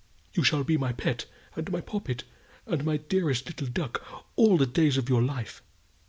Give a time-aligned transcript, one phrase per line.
[0.33, 2.23] You shall be my pet, and my poppet,
[2.65, 4.03] and my dearest little duck
[4.35, 5.61] all the days of your life."